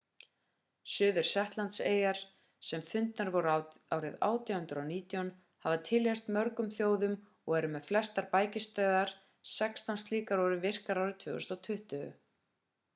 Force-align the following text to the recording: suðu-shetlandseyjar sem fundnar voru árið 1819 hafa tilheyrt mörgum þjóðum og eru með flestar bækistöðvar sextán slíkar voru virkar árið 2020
suðu-shetlandseyjar 0.91 2.21
sem 2.69 2.85
fundnar 2.91 3.29
voru 3.35 3.51
árið 3.97 4.15
1819 4.29 5.29
hafa 5.67 5.77
tilheyrt 5.91 6.33
mörgum 6.39 6.71
þjóðum 6.79 7.15
og 7.19 7.55
eru 7.59 7.71
með 7.75 7.85
flestar 7.91 8.29
bækistöðvar 8.33 9.15
sextán 9.59 10.03
slíkar 10.07 10.45
voru 10.47 10.59
virkar 10.65 11.03
árið 11.05 11.15
2020 11.29 12.11